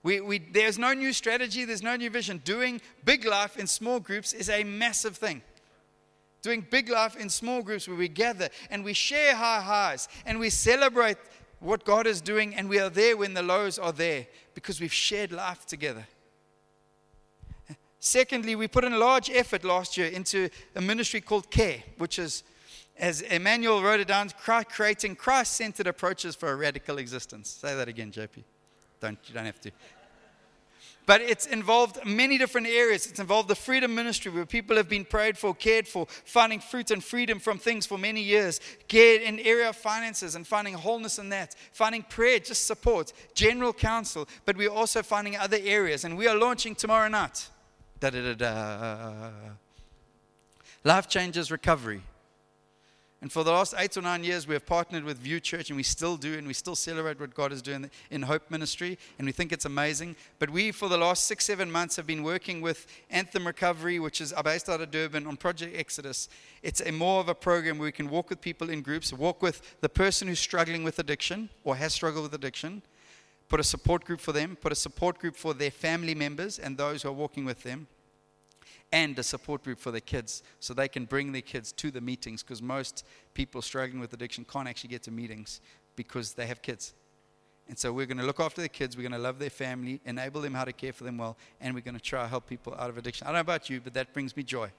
[0.01, 2.41] We, we, there's no new strategy, there's no new vision.
[2.45, 5.41] Doing big life in small groups is a massive thing.
[6.41, 10.39] Doing big life in small groups where we gather and we share high highs and
[10.39, 11.17] we celebrate
[11.59, 14.93] what God is doing and we are there when the lows are there because we've
[14.93, 16.07] shared life together.
[17.99, 22.17] Secondly, we put in a large effort last year into a ministry called CARE, which
[22.17, 22.43] is,
[22.97, 24.29] as Emmanuel wrote it down,
[24.69, 27.49] creating Christ centered approaches for a radical existence.
[27.49, 28.43] Say that again, JP.
[29.01, 29.71] Don't, you don't have to.
[31.05, 33.07] But it's involved many different areas.
[33.07, 36.91] It's involved the freedom ministry where people have been prayed for, cared for, finding fruit
[36.91, 38.61] and freedom from things for many years.
[38.87, 41.55] Cared in area of finances and finding wholeness in that.
[41.73, 44.27] Finding prayer, just support, general counsel.
[44.45, 46.05] But we're also finding other areas.
[46.05, 47.49] And we are launching tomorrow night
[47.99, 49.31] Da da da da.
[50.85, 52.01] Life changes recovery.
[53.21, 55.75] And for the last eight or nine years, we have partnered with View Church, and
[55.75, 59.25] we still do, and we still celebrate what God is doing in Hope Ministry, and
[59.25, 60.15] we think it's amazing.
[60.39, 64.21] But we, for the last six, seven months, have been working with Anthem Recovery, which
[64.21, 66.29] is based out of Durban, on Project Exodus.
[66.63, 69.41] It's a more of a program where we can walk with people in groups, walk
[69.41, 72.81] with the person who's struggling with addiction or has struggled with addiction,
[73.49, 76.77] put a support group for them, put a support group for their family members and
[76.77, 77.87] those who are walking with them
[78.91, 82.01] and a support group for their kids so they can bring their kids to the
[82.01, 85.61] meetings because most people struggling with addiction can't actually get to meetings
[85.95, 86.93] because they have kids.
[87.67, 89.99] And so we're going to look after their kids, we're going to love their family,
[90.05, 92.47] enable them how to care for them well, and we're going to try to help
[92.47, 93.27] people out of addiction.
[93.27, 94.71] I don't know about you, but that brings me joy.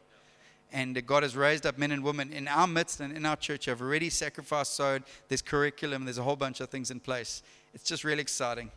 [0.73, 3.65] And God has raised up men and women in our midst and in our church
[3.65, 5.03] who have already sacrificed, sowed.
[5.29, 7.43] There's curriculum, there's a whole bunch of things in place.
[7.75, 8.71] It's just really exciting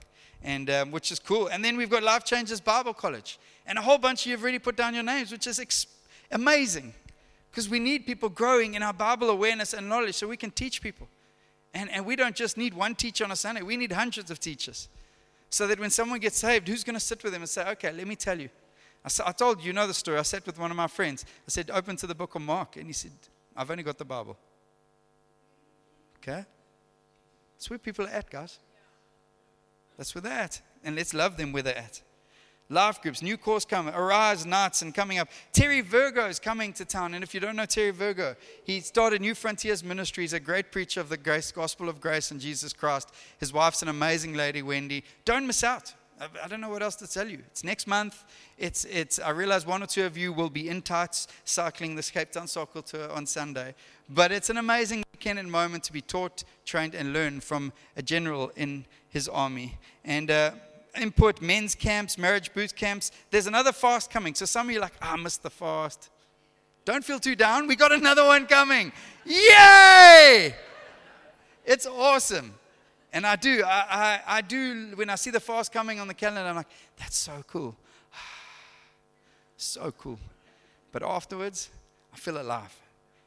[0.43, 1.47] and um, which is cool.
[1.47, 4.41] And then we've got Life Changes Bible College, and a whole bunch of you have
[4.41, 5.87] already put down your names, which is ex-
[6.31, 6.93] amazing,
[7.49, 10.81] because we need people growing in our Bible awareness and knowledge so we can teach
[10.81, 11.07] people.
[11.73, 14.39] And, and we don't just need one teacher on a Sunday, we need hundreds of
[14.39, 14.89] teachers.
[15.49, 17.91] So that when someone gets saved, who's going to sit with them and say, okay,
[17.91, 18.49] let me tell you.
[19.03, 20.17] I, I told you, know the story.
[20.17, 21.25] I sat with one of my friends.
[21.47, 22.77] I said, open to the book of Mark.
[22.77, 23.11] And he said,
[23.55, 24.37] I've only got the Bible.
[26.17, 26.45] Okay?
[27.55, 28.59] That's where people are at, guys.
[29.97, 30.61] That's where they're at.
[30.83, 32.01] And let's love them where they're at.
[32.69, 35.27] Life groups, new course coming, Arise Nights and coming up.
[35.51, 37.13] Terry Virgo is coming to town.
[37.13, 40.23] And if you don't know Terry Virgo, he started New Frontiers Ministry.
[40.23, 43.11] He's a great preacher of the grace, gospel of grace and Jesus Christ.
[43.37, 45.03] His wife's an amazing lady, Wendy.
[45.25, 45.93] Don't miss out.
[46.19, 47.39] I don't know what else to tell you.
[47.47, 48.23] It's next month.
[48.57, 52.03] It's, it's, I realize one or two of you will be in tights cycling the
[52.03, 53.75] Cape Town Cycle Tour on Sunday.
[54.09, 58.01] But it's an amazing weekend and moment to be taught, trained, and learn from a
[58.01, 59.77] general in his army.
[60.05, 60.51] And uh,
[60.99, 63.11] input men's camps, marriage boot camps.
[63.31, 64.35] There's another fast coming.
[64.35, 66.09] So some of you are like, oh, I missed the fast.
[66.85, 67.67] Don't feel too down.
[67.67, 68.91] We got another one coming.
[69.25, 70.53] Yay!
[71.65, 72.53] It's awesome.
[73.13, 73.85] And I do, I,
[74.27, 77.17] I, I, do, when I see the fast coming on the calendar, I'm like, that's
[77.17, 77.75] so cool.
[79.57, 80.19] so cool.
[80.91, 81.69] But afterwards,
[82.11, 82.82] I feel alive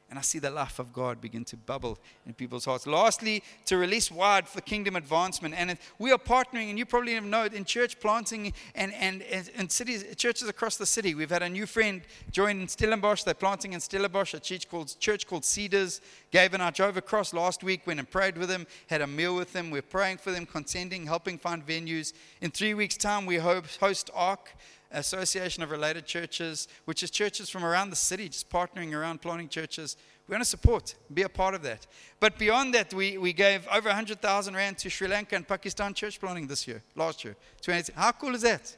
[0.09, 2.87] and I see the life of God begin to bubble in people's hearts.
[2.87, 5.55] Lastly, to release wide for kingdom advancement.
[5.57, 9.25] And we are partnering, and you probably know it, in church planting and, and,
[9.57, 11.17] and cities, churches across the city.
[11.17, 13.25] We've had a new friend join in Stellenbosch.
[13.25, 16.01] They're planting in Stellenbosch, a church called, church called Cedars.
[16.31, 19.35] Gabe and I drove across last week, went and prayed with them, had a meal
[19.35, 19.73] with them.
[19.73, 22.13] We're praying for them, contending, helping find venues.
[22.41, 24.53] In three weeks' time, we host ARC.
[24.93, 29.49] Association of Related Churches, which is churches from around the city, just partnering around planting
[29.49, 29.97] churches.
[30.29, 31.87] We want to support, be a part of that.
[32.19, 36.21] But beyond that, we, we gave over 100,000 Rand to Sri Lanka and Pakistan church
[36.21, 37.37] planting this year, last year.
[37.63, 38.77] 20, How cool is that?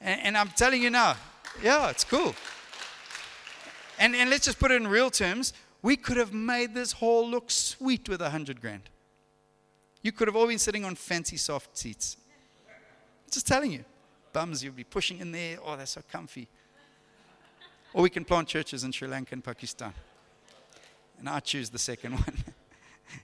[0.00, 1.16] And, and I'm telling you now,
[1.62, 2.34] yeah, it's cool.
[3.98, 5.52] And, and let's just put it in real terms.
[5.82, 8.82] We could have made this hall look sweet with 100 grand.
[10.02, 12.16] You could have all been sitting on fancy soft seats.
[13.30, 13.84] Just telling you
[14.38, 15.58] bums you'll be pushing in there.
[15.64, 16.46] Oh, they're so comfy.
[17.92, 19.92] Or we can plant churches in Sri Lanka and Pakistan.
[21.18, 22.44] And I choose the second one.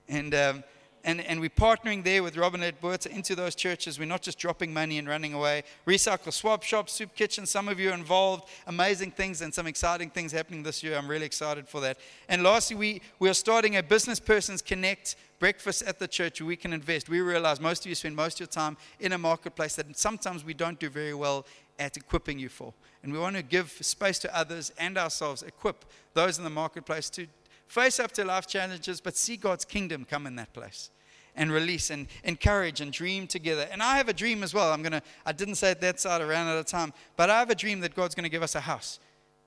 [0.09, 0.63] and, um,
[1.05, 3.97] and, and we're partnering there with Robin Edwards into those churches.
[3.97, 5.63] We're not just dropping money and running away.
[5.87, 7.45] Recycle, swap shop, soup kitchen.
[7.45, 8.49] Some of you are involved.
[8.67, 10.97] Amazing things and some exciting things happening this year.
[10.97, 11.97] I'm really excited for that.
[12.27, 16.55] And lastly, we, we are starting a Business Persons Connect breakfast at the church we
[16.55, 17.09] can invest.
[17.09, 20.43] We realize most of you spend most of your time in a marketplace that sometimes
[20.43, 21.45] we don't do very well
[21.77, 22.73] at equipping you for.
[23.03, 27.09] And we want to give space to others and ourselves, equip those in the marketplace
[27.11, 27.27] to
[27.67, 30.89] face up to life challenges, but see God's kingdom come in that place
[31.35, 33.67] and release and encourage and dream together.
[33.71, 34.71] And I have a dream as well.
[34.71, 37.49] I'm gonna I didn't say it that side around at a time, but I have
[37.49, 38.99] a dream that God's gonna give us a house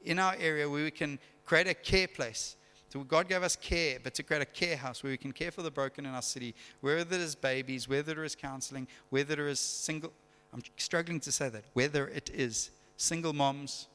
[0.04, 2.56] in our area where we can create a care place
[2.88, 5.50] so God gave us care, but to create a care house where we can care
[5.50, 9.46] for the broken in our city, whether it is babies, whether it is counseling, whether
[9.46, 10.12] it is single,
[10.54, 13.88] I'm struggling to say that, whether it is single moms,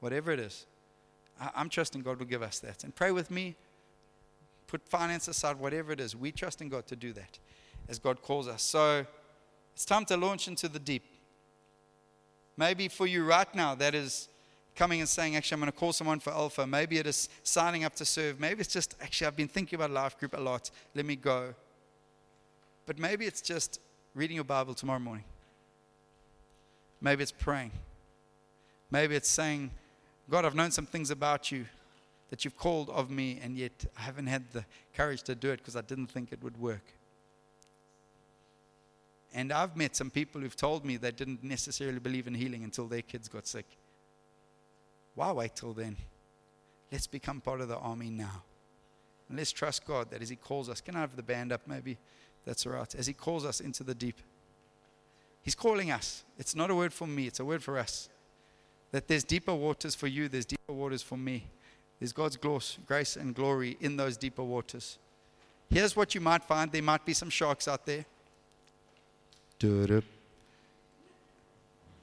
[0.00, 0.66] whatever it is.
[1.54, 2.84] I'm trusting God will give us that.
[2.84, 3.56] And pray with me.
[4.66, 6.14] Put finance aside, whatever it is.
[6.14, 7.38] We trust in God to do that
[7.88, 8.62] as God calls us.
[8.62, 9.06] So
[9.74, 11.04] it's time to launch into the deep.
[12.56, 14.28] Maybe for you right now, that is
[14.78, 16.64] coming and saying, actually, I'm going to call someone for Alpha.
[16.64, 18.38] Maybe it is signing up to serve.
[18.38, 20.70] Maybe it's just, actually, I've been thinking about life group a lot.
[20.94, 21.52] Let me go.
[22.86, 23.80] But maybe it's just
[24.14, 25.24] reading your Bible tomorrow morning.
[27.00, 27.72] Maybe it's praying.
[28.88, 29.72] Maybe it's saying,
[30.30, 31.66] God, I've known some things about you
[32.30, 34.64] that you've called of me, and yet I haven't had the
[34.94, 36.84] courage to do it because I didn't think it would work.
[39.34, 42.86] And I've met some people who've told me they didn't necessarily believe in healing until
[42.86, 43.66] their kids got sick.
[45.18, 45.96] Why wait till then?
[46.92, 48.44] Let's become part of the army now.
[49.28, 51.62] And let's trust God that as He calls us, can I have the band up
[51.66, 51.98] maybe?
[52.44, 52.94] That's all right.
[52.94, 54.14] As He calls us into the deep,
[55.42, 56.22] He's calling us.
[56.38, 58.08] It's not a word for me, it's a word for us.
[58.92, 61.48] That there's deeper waters for you, there's deeper waters for me.
[61.98, 64.98] There's God's grace and glory in those deeper waters.
[65.68, 68.04] Here's what you might find there might be some sharks out there.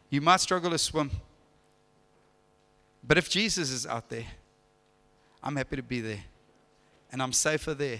[0.09, 1.11] You might struggle to swim.
[3.07, 4.25] But if Jesus is out there,
[5.43, 6.23] I'm happy to be there.
[7.11, 7.99] And I'm safer there.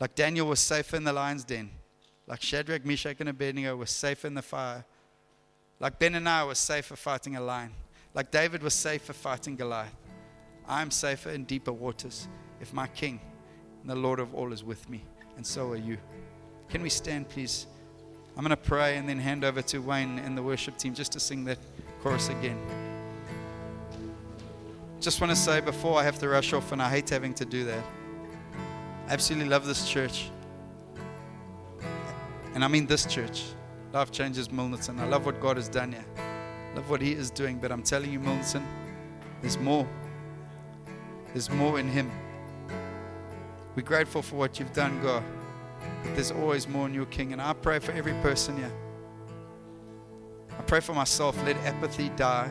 [0.00, 1.70] Like Daniel was safer in the lion's den.
[2.26, 4.84] Like Shadrach, Meshach, and Abednego was safer in the fire.
[5.78, 7.72] Like Benaiah was safer fighting a lion.
[8.14, 9.94] Like David was safer fighting Goliath.
[10.68, 12.28] I am safer in deeper waters
[12.60, 13.20] if my King
[13.80, 15.02] and the Lord of all is with me.
[15.36, 15.98] And so are you.
[16.68, 17.66] Can we stand, please?
[18.36, 21.12] I'm going to pray and then hand over to Wayne and the worship team just
[21.12, 21.58] to sing that
[22.02, 22.58] chorus again.
[25.02, 27.44] Just want to say before I have to rush off, and I hate having to
[27.44, 27.84] do that.
[29.08, 30.30] I absolutely love this church.
[32.54, 33.46] And I mean this church.
[33.92, 35.00] Life changes Milnerton.
[35.00, 36.04] I love what God has done here.
[36.76, 37.58] love what He is doing.
[37.58, 38.62] But I'm telling you, Milnerton,
[39.40, 39.88] there's more.
[41.32, 42.08] There's more in Him.
[43.74, 45.24] We're grateful for what you've done, God.
[46.04, 47.32] But there's always more in your King.
[47.32, 48.72] And I pray for every person here.
[50.56, 51.36] I pray for myself.
[51.44, 52.48] Let apathy die.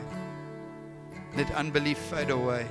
[1.36, 2.66] Let unbelief fade away.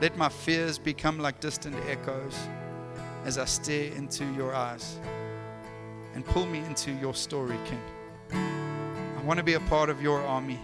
[0.00, 2.36] Let my fears become like distant echoes
[3.24, 4.98] as I stare into your eyes.
[6.14, 7.80] And pull me into your story, King.
[8.32, 10.60] I want to be a part of your army.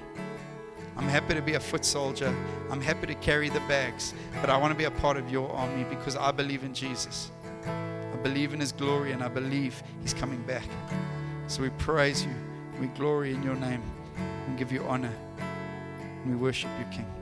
[0.96, 2.34] I'm happy to be a foot soldier.
[2.70, 4.12] I'm happy to carry the bags.
[4.40, 7.30] But I want to be a part of your army because I believe in Jesus.
[7.66, 10.66] I believe in his glory and I believe he's coming back.
[11.46, 12.34] So we praise you.
[12.78, 13.82] We glory in your name.
[14.48, 15.12] We give you honor.
[16.24, 17.21] We worship you, King.